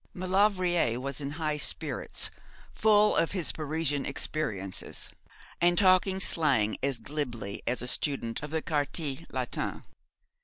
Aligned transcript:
Maulevrier 0.15 0.99
was 0.99 1.21
in 1.21 1.29
high 1.37 1.57
spirits, 1.57 2.31
full 2.73 3.15
of 3.15 3.33
his 3.33 3.51
Parisian 3.51 4.03
experiences, 4.03 5.11
and 5.61 5.77
talking 5.77 6.19
slang 6.19 6.75
as 6.81 6.97
glibly 6.97 7.61
as 7.67 7.83
a 7.83 7.87
student 7.87 8.41
of 8.41 8.49
the 8.49 8.63
Quartier 8.63 9.27
Latin. 9.29 9.83